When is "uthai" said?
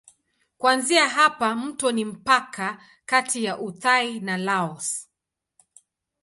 3.59-4.19